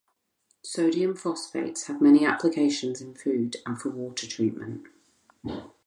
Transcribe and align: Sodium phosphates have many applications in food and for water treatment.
Sodium 0.63 1.15
phosphates 1.15 1.85
have 1.85 2.01
many 2.01 2.25
applications 2.25 3.01
in 3.01 3.13
food 3.13 3.57
and 3.67 3.79
for 3.79 3.89
water 3.89 4.25
treatment. 4.25 4.87